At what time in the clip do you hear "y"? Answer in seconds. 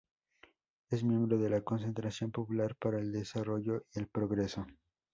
3.93-3.99